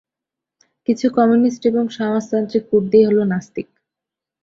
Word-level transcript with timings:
কিছু 0.87 1.05
কমিউনিস্ট 1.17 1.61
এবং 1.65 1.83
সমাজতান্ত্রিক 1.97 2.63
কুর্দি 2.71 2.99
হলো 3.07 3.23
নাস্তিক। 3.31 3.67